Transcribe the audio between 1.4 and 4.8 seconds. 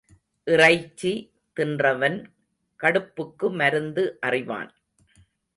தின்றவன் கடுப்புக்கு மருந்து அறிவான்.